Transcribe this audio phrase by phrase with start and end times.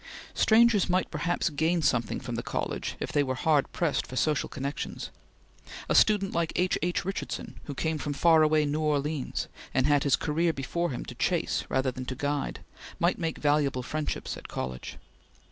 [0.33, 4.49] Strangers might perhaps gain something from the college if they were hard pressed for social
[4.49, 5.11] connections.
[5.87, 6.75] A student like H.
[6.81, 7.05] H.
[7.05, 11.13] Richardson, who came from far away New Orleans, and had his career before him to
[11.13, 12.61] chase rather than to guide,
[12.97, 14.97] might make valuable friendships at college.